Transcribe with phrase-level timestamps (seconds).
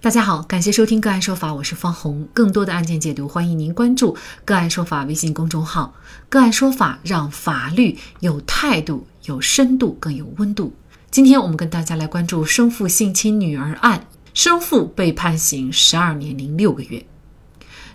[0.00, 2.28] 大家好，感谢收听个案说法，我是方红。
[2.32, 5.92] 更多的案件解读，欢迎您关注个案说法微信公众号。
[6.28, 10.72] 个案说法让法律有态度、有深度、更有温度。
[11.10, 17.04] 今天我们跟大家来关注生父性侵女儿案，生父被判刑十二年零六个月。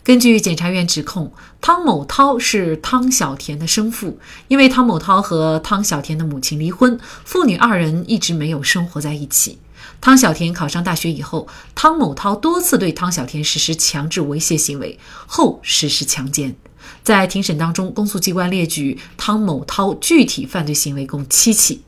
[0.04, 1.32] 根据检察院指控，
[1.62, 9.60] 汤某涛是汤小田的生父，因为汤某涛和汤小田的母亲离婚，父女二人一直没有生活在一起。
[10.02, 16.56] 汤小田考上大学以后，汤某涛多次对汤小田实施强制猥亵行为，后实施强奸。
[17.04, 21.82] 在庭审当中，公诉机关列举汤某涛具体犯罪行为共七起。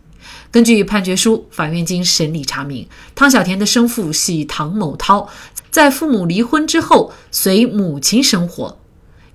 [0.52, 5.28] 根据判决书，法院经审理查明，汤小田的生父系汤某涛，
[5.70, 8.78] 在父母离婚之后随母亲生活，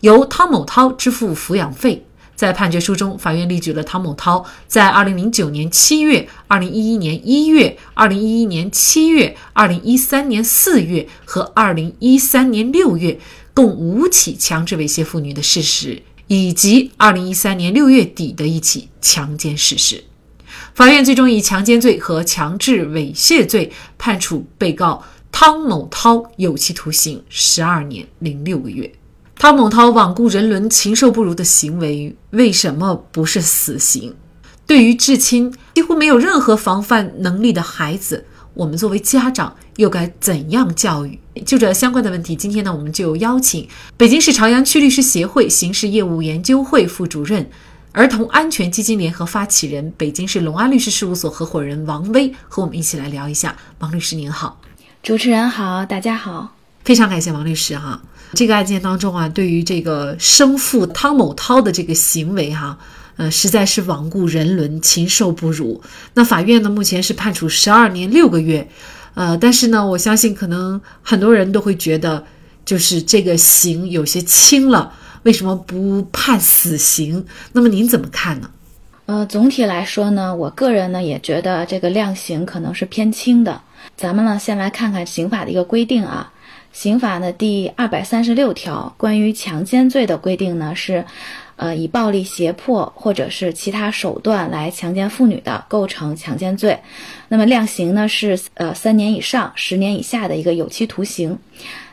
[0.01, 2.07] 由汤某涛支付抚养费。
[2.41, 13.21] 在判决书中，法院列举了汤某涛在2009年7月、2011年1月、2011年7月、2013年4月和2013年6月
[13.53, 20.03] 共五起强制猥亵妇女的事实，以及2013年6月底的一起强奸事实。
[20.73, 28.91] 法院最终以强奸罪和强制猥亵罪判处被告汤某涛有期徒刑十二年零六个月。
[29.41, 34.15] 汤某涛罔顾人伦、禽兽不如的行为，为什么不是死刑？
[34.67, 41.19] 对于至亲几乎没有任何防范能力的孩子，我们作为家长又该怎样教育？
[41.47, 43.67] 就这相关的问题，今天呢，我们就邀请
[43.97, 47.51] 北京市朝阳区律师协会刑事业务研究会副主任、
[47.93, 53.57] 儿童安全基金联合发起人、北京市隆安律师事务所合伙人王威和我们一起来聊一下。
[53.79, 54.61] 王律师您好，
[55.03, 56.55] 主持人好，大家好，
[56.85, 58.03] 非常感谢王律师哈。
[58.33, 62.79] 这个案件当中啊，对于这个生父汤某涛的这个行为哈，
[63.17, 65.83] 呃，实在是罔顾人伦、禽兽不如。
[66.15, 68.69] 那法院呢，目前是判处十二年六个月，
[69.15, 72.25] 呃，但是呢，我相信可能很多人都会觉得，
[72.65, 74.93] 就是这个刑有些轻了，
[75.25, 77.27] 为什么不判死刑？
[77.53, 78.51] 那么您怎么看呢？
[79.07, 83.61] 呃，总体来说呢，我个人呢也觉得这个量刑可能是偏轻的。
[83.97, 86.33] 咱们呢，先来看看刑法的一个规定啊。
[86.73, 91.05] 刑法呢第二百三十六条关于强奸罪的规定呢是，
[91.57, 96.79] 呃，以暴力胁迫或者是其他手段来强奸妇女的，构成强奸罪。
[97.29, 101.39] 那么量刑呢是呃三年以上十年以下的一个有期徒刑。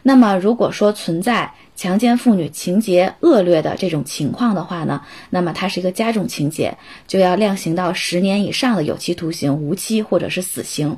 [0.04, 5.02] 那么如果说存在强奸妇女情节恶劣的这种情况的话呢，
[5.32, 6.78] 那么它是一个加重情节，
[7.08, 10.98] 就要量刑到十年以上的有期徒刑、无期或者是死刑。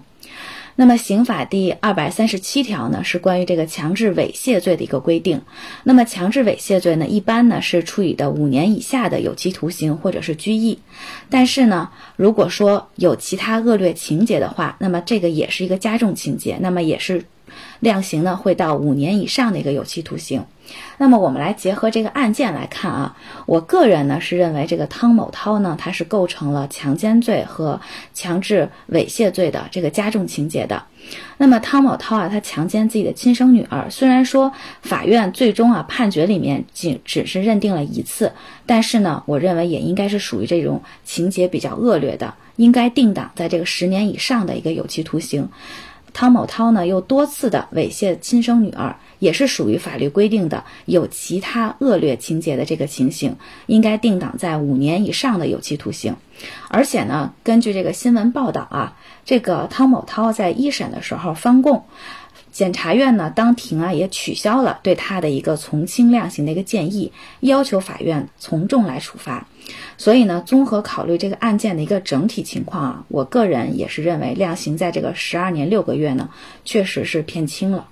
[0.79, 5.41] 那么，刑法第二百三十七条呢，是关于这个强制猥亵罪的一个规定。
[5.83, 10.79] 那么，强制猥亵罪呢，一般呢是处以的五年以下的有期徒刑或者是拘役。
[11.29, 17.25] 但是呢，如果说有其他恶劣情节的话，那么这个也是一个加重情节，那么也是。
[17.79, 20.43] 量刑呢会到五年以上的一个有期徒刑。
[20.99, 23.17] 那么我们来结合这个案件来看啊，
[23.47, 27.81] 我个人呢是认为这个汤某涛呢他是构成了强奸罪和
[28.13, 30.83] 强制猥亵罪的这个加重情节的。
[31.37, 34.51] 那么汤某涛啊他强奸自己的亲生女儿，虽然说
[34.83, 38.31] 法院最终啊判决里面仅只是认定了一次，
[38.67, 45.49] 但是呢我认为也应该是属于这种情节比较恶劣的，应该定档在这个十年以上的一个有期徒刑。
[46.13, 53.37] 汤某涛呢，又多次的猥亵亲生女儿，也是属于法律规定的有其他恶劣情节的这个情形，
[53.67, 56.15] 应该定档在五年以上的有期徒刑。
[56.69, 61.85] 而且呢，根据这个新闻报道啊，这个汤某涛在一审的时候翻供。
[62.59, 67.09] 检察院呢，当庭啊也取消了对他的一个从轻量刑的一个建议，
[67.39, 69.47] 要求法院从重来处罚。
[69.97, 76.27] 所以呢，综合考虑这个案件的一个整体情况啊，我个人也是认为量刑在这个十二年六个月呢，
[76.65, 77.87] 确实是偏轻了。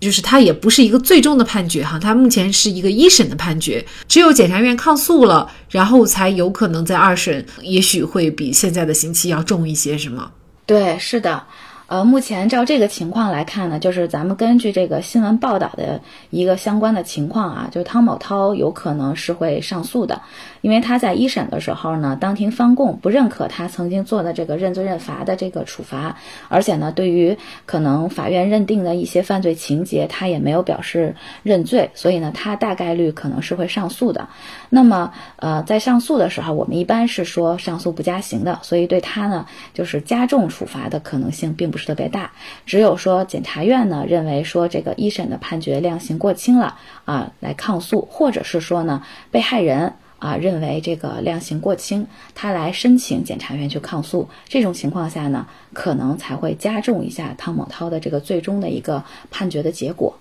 [0.00, 10.30] 就是他也不是一个最终的判决哈，他目前是一个一审的判决，只有检察院抗诉了，然后才有可能在二审，也许会比现在的刑期要重一些，是吗？
[10.64, 11.44] 对，是的。
[11.88, 20.20] 呃，目前照这个情况来看呢，就是咱们根据这个新闻报道的一个相关的情况啊，就是汤某涛有可能是会上诉的，
[20.60, 26.18] 因为他在一审的时候呢，当庭翻供，不认可他曾经做的这个认罪认罚的这个处罚，
[26.50, 34.28] 而且呢，对于可能法院认定的一些犯罪情节，他也没有表示认罪，所以呢，他大概率可能是会上诉的。
[34.68, 41.77] 那么，呃，在上诉的时候，我们一般是说上诉不加刑的，所以对他呢，就是加重处罚的可能性并不。
[41.78, 42.30] 是特别大，
[42.66, 46.76] 只有说检察院呢认为说这个一审的判决量刑过轻了
[47.06, 54.28] 啊，来抗诉，或者是说呢被害人啊认为这个量刑过轻，他来申请检察院去抗诉。
[54.48, 60.18] 这种情况下呢，可能才会加重一下汤某涛的这个最终的一个判决的结果。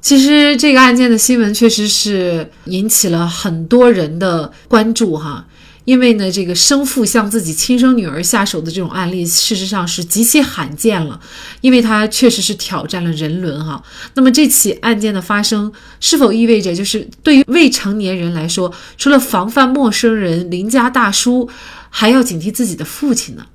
[0.00, 5.44] 其实这个案件的新闻确实是引起了很多人的关注哈。
[5.88, 11.18] 因为呢，这个生父向自己亲生女儿下手的这种案例，事实上是极其罕见了，
[11.62, 13.82] 因为它确实是挑战了人伦哈。
[14.12, 21.48] 那么这起案件的发生，是否意味着就是对于未成年人来说，除了防范陌生人、邻家大叔，
[21.88, 23.46] 还要警惕自己的父亲呢？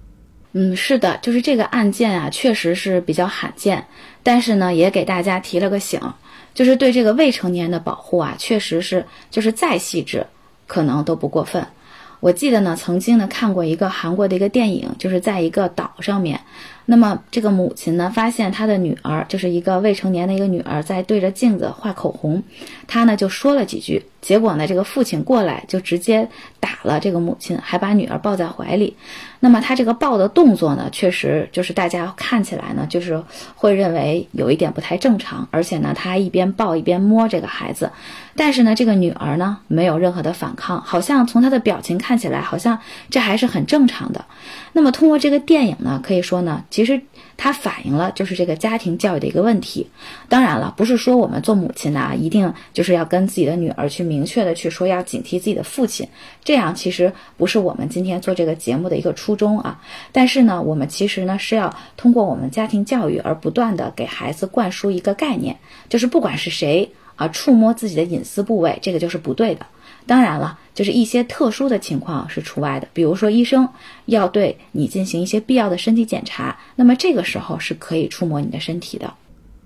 [0.54, 3.86] 嗯，是的，就是这个案件啊，确实是比较罕见，
[4.24, 6.02] 但是呢，也给大家提了个醒，
[6.56, 10.26] 就是对这个未成年的保护啊，确实是就是再细致，
[10.66, 11.64] 可能都不过分。
[12.24, 16.40] 我记得呢，曾经呢看过一个韩国的一个电影，就是在一个岛上面，
[16.86, 22.44] 那么这个母亲呢发现她的女儿，就是一个未成年的一个女儿，在对着镜子画口红，
[22.88, 26.28] 她呢就说了几句，结果呢这个父亲过来就直接
[26.60, 28.96] 打了这个母亲，还把女儿抱在怀里。
[29.40, 33.22] 那么他这个抱的动作呢，确实就是大家看起来呢，就是
[33.56, 37.92] 会认为有一点不太正常，而且呢，他一边抱一边摸这个孩子，
[38.38, 44.24] 但是呢，这个女儿呢没有任何的反抗，好像从她的表情看起来，好像这还是很正常的。
[44.72, 47.02] 那么通过这个电影呢，可以说呢，其实。
[47.36, 49.90] 它反映了就是这个家庭教育的一个问题。
[50.30, 56.08] 当然了，不是说我们做母亲的一定就是要跟自己的女儿去明确的去说要警惕自己的父亲，
[56.44, 59.82] 这样其实不是我们今天做这个节目的一个初衷啊。
[60.12, 65.58] 但是呢，我们其实呢是要通过我们家庭教育而不断的给孩子灌输一个概念，
[65.90, 69.66] 就是不管是谁啊触摸自己的隐私部位，这个就是不对的。
[70.06, 73.68] 当然了，就是一些特殊的情况是除外的，比如说医生
[74.06, 79.14] 要对你进行一些必要的身体检查，那么这个时候是可以触摸你的身体的。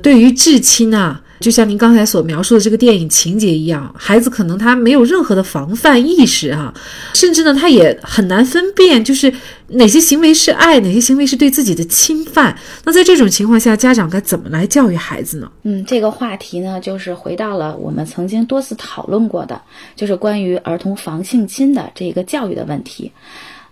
[0.02, 6.74] 对于至亲啊，就像您刚才所描述的这个电影情节一样，孩子可能他没有任何的防范意识啊，
[7.14, 9.32] 甚至呢，他也很难分辨，就是
[9.70, 12.56] 哪些行为是爱，哪些行为是对自己的侵犯。
[12.86, 15.52] 那在这种情况下，家长该怎么来教育孩子呢？
[15.64, 19.60] 嗯，这个话题呢，就是回到了我们曾经多次讨论过的，
[19.96, 23.12] 就是关于儿童防性侵的这个教育的问题。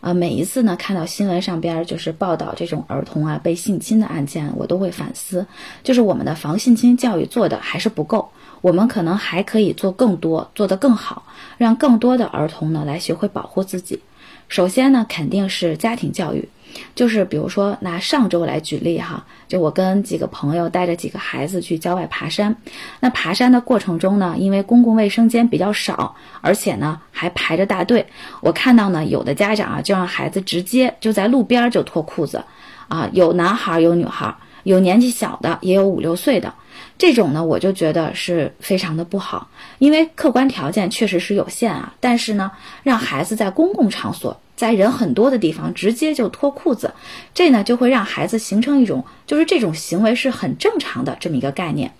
[0.05, 5.43] 啊，每一次呢看到新闻上边就是报道这种儿童啊被性侵的案件，我都会反思，
[5.81, 8.29] 就是我们的防性侵教育做的还是不够，
[8.61, 11.25] 我们可能还可以做更多，做得更好，
[11.57, 13.99] 让更多的儿童呢来学会保护自己。
[14.47, 16.47] 首先呢，肯定是家庭教育。
[16.93, 22.55] 就是比如说拿上周来举例哈，就我跟几个朋友带着几个孩子去郊外爬山，
[22.99, 28.05] 那爬山的过程中呢，因为公共卫生间比较少，而且呢还排着大队，
[28.41, 32.43] 我看到呢有的家长啊就让孩子直接就在路边就脱裤子，
[32.87, 34.33] 啊有男孩有女孩，
[34.63, 36.53] 有年纪小的也有五六岁的，
[36.97, 39.49] 这种呢我就觉得是非常的不好，
[39.79, 42.51] 因为客观条件确实是有限啊，但是呢
[42.83, 44.39] 让孩子在公共场所。
[44.55, 46.93] 在人很多的地方直接就脱裤子，
[47.33, 51.91] 这呢就会让孩子形成一种就是这种行为是很正常的这么一个概念。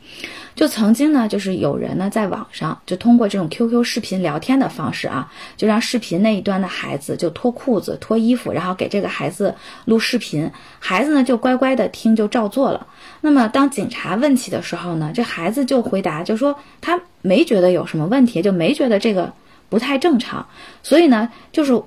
[0.55, 9.53] 就曾经呢，就是有人呢在网上就通过这种 QQ 视频聊天的方式啊，就让视频那一端的孩子就脱裤子、脱衣服，然后给这个孩子
[9.83, 10.49] 录视频，
[10.79, 12.87] 孩子呢就乖乖的听就照做了。
[13.19, 19.33] 那么当警察问起的时候呢，这孩子就回答就说他没觉得有什么问题，就没觉得这个
[19.67, 20.47] 不太正常。
[20.81, 21.83] 所以呢，就是。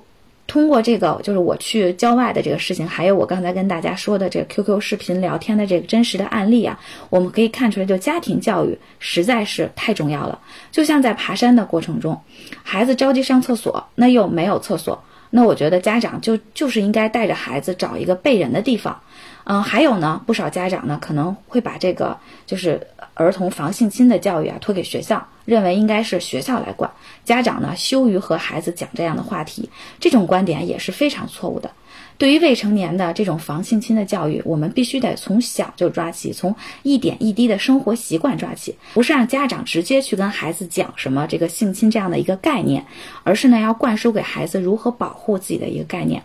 [0.49, 6.77] 通过这个，就是我去郊外的这个事情，还有我刚才跟大家说的这个 QQ 视频聊天的这个真实的案例啊，
[7.11, 10.37] 我们可以看出来，就家庭教育实在是太重要了。
[10.71, 12.19] 就像在爬山的过程中，
[12.63, 18.99] 孩子着急上厕所，那又没有厕所，那我觉得家长就就是应该带着孩子找一个背人的地方。
[19.45, 22.79] 嗯，还有呢，不少家长呢可能会把这个就是
[23.13, 25.25] 儿童防性侵的教育啊托给学校。
[25.45, 26.91] 认为应该是学校来管，
[27.25, 29.67] 家长呢羞于和孩子讲这样的话题，
[29.99, 31.71] 这种观点也是非常错误的。
[32.19, 42.85] 对于未成年的这种防性侵的教育，我们必须得从小就抓起，从一点一滴的生活习惯抓起，不是让家长直接去跟孩子讲什么这个性侵这样的一个概念，
[43.23, 46.21] 而是呢要灌输给孩子如何保护自己的一个概念。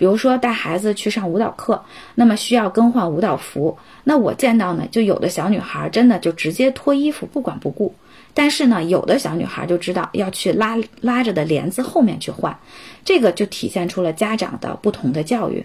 [0.00, 1.78] 比如说带孩子去上舞蹈课，
[2.14, 7.94] 那么需要更换舞蹈服，那我见到呢就有的小女孩真的就直接脱衣服不管不顾。
[8.32, 12.58] 但是呢，有的小女孩就知道要去拉拉着的帘子后面去换，
[13.04, 15.62] 这个就体现出了家长的不同的教育。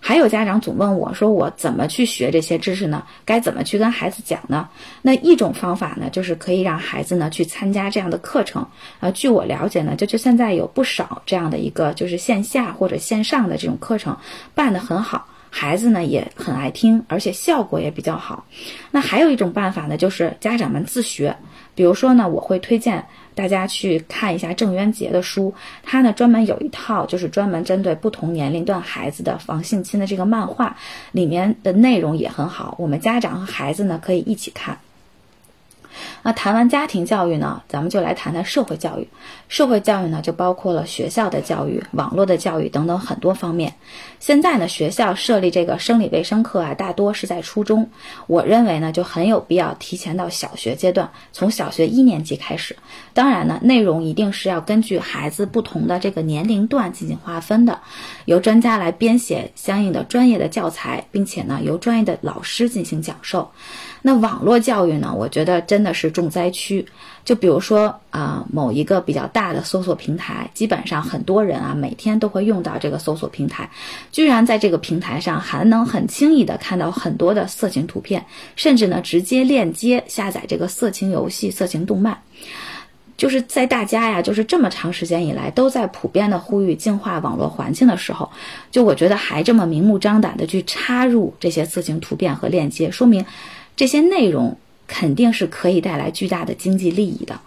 [0.00, 3.02] 还有家长总问我说：“我怎么去学这些知识呢？
[3.24, 4.68] 该怎么去跟孩子讲呢？”
[5.02, 8.64] 那一种方法呢，就是可以让孩子呢去参加这样的课程。
[9.00, 14.16] 啊，据我了解呢，就就现在有不少这样的一个就是线下或者线上的这种课程
[14.54, 15.26] 办得很好。
[15.50, 18.44] 孩子呢也很爱听，而且效果也比较好。
[18.90, 21.36] 那还有一种办法呢，就是家长们自学。
[21.74, 30.76] 比如说呢，我会推荐大家去看一下郑渊洁的书，他呢专门有一套就是专门针对不同年龄段孩子的防性侵的这个漫画，
[31.12, 34.78] 里面的内容也很好，我们家长和孩子呢可以一起看。
[36.22, 39.08] 那谈完家庭教育呢，咱们就来谈谈社会教育。
[39.48, 43.74] 社会教育呢，就包括了学校的教育、网络的教育等等很多方面。
[44.18, 47.88] 现在呢，学校设立这个生理卫生课啊，大多是在初中。
[48.26, 52.76] 我认为呢，就很有必要提前到小学阶段，从小学一年级开始。
[53.14, 57.80] 当然呢，内容一定是要根据孩子不同的这个年龄段进行划分的，
[58.24, 63.50] 由专家来编写相应的专业的教材，并且呢，由专业的老师进行讲授。
[64.06, 65.12] 那网络教育呢？
[65.12, 66.86] 我觉得真的是重灾区。
[67.24, 73.68] 就比如说啊，某一个比较大的搜索平台，基本上很多人啊每天都会用到这个搜索平台，
[74.12, 82.16] 居然在这个平台上还能很轻易的看到很多的色情图片，甚至呢直接链接下载这个色情游戏、色情动漫。
[83.16, 88.30] 就是在大家呀，就是这么长时间以来都在普遍的呼吁净化网络环境的时候，
[88.70, 93.26] 就我觉得还这么明目张胆的去插入这些色情图片和链接，说明。
[93.76, 94.56] 这些内容
[94.88, 97.38] 肯定是可以带来巨大的经济利益的。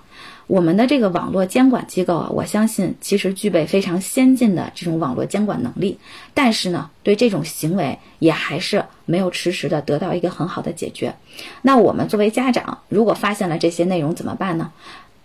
[0.46, 6.00] 我们的这个网络监管机构啊，我相信其实具备非常先进的这种网络监管能力。
[6.34, 11.14] 但是呢，对这种行为也还是没有迟迟的得到一个很好的解决。
[11.62, 14.72] 那我们作为家长，如果发现了这些内容怎么办呢？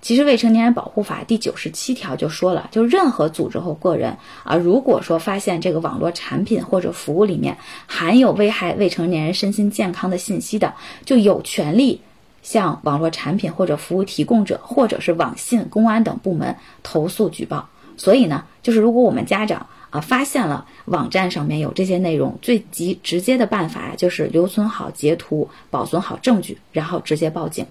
[0.05, 7.57] 其实《未成年人保护法》第九十七条就说了，就任何组织或个人啊，如果说发现这个网络产品或者服务里面
[7.87, 10.75] 含有危害未成年人身心健康的信息的，
[11.07, 11.99] 就有权利
[12.43, 17.67] 向网络产品或者服务提供者或者是网信、公安等部门投诉举报。
[17.97, 27.65] 所以呢，就是如果我们家长啊发现了网站上面有这些内容，最急直接的办法就是留存好截图，保存好证据，然后直接报警。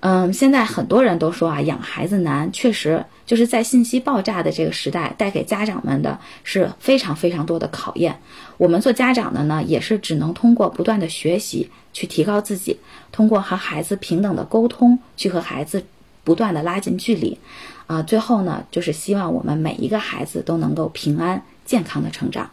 [0.00, 8.18] 嗯，现在很多人都说啊，养孩子难，确实就是在信息爆炸的这个时代，带给家长们的是非常非常多的考验。
[8.56, 12.78] 我们做家长的呢，也是只能通过不断的学习去提高自己，
[13.12, 15.84] 通过和孩子平等的沟通，去和孩子
[16.24, 17.38] 不断的拉近距离。
[17.86, 22.50] 啊，最后呢，就是希望我们每一个孩子都能够平安健康的成长。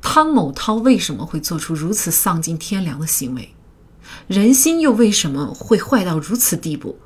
[0.00, 3.48] 汤某涛为什么会做出如此丧尽天良的行为？
[4.26, 6.98] 人心又为什么会坏到如此地步？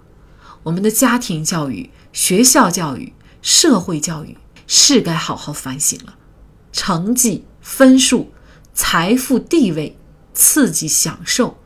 [0.62, 4.36] 我们的家庭教育、学校教育、社会教育
[4.66, 6.16] 是该好好反省了。
[6.72, 8.32] 成绩、分数、
[8.74, 9.96] 财富、地位、
[10.34, 11.56] 刺激、享受，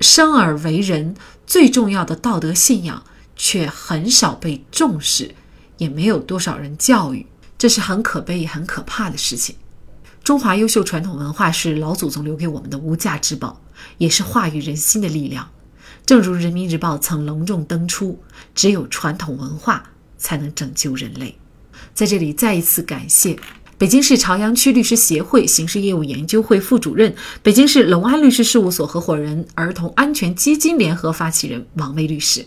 [0.00, 1.14] 生而为人
[1.46, 3.04] 最重要的道德信仰
[3.36, 5.34] 却很少被重视，
[5.76, 9.54] 也没有多少人教育，这是很可悲也很可怕的事情。
[10.22, 13.60] 中华优秀传统文化是老祖宗留给我们的无价之宝。
[13.96, 15.48] 也是化育人心的力量，
[16.04, 18.22] 正如人民日报曾隆重登出
[18.54, 21.38] ：“只有传统文化才能拯救人类。”
[21.94, 23.38] 在这里再一次感谢
[23.78, 32.46] 北京市朝阳区律师协会刑事业务研究会副主任、北京市隆安律师事务所合伙人、儿童安全基金联合发起人王威律师。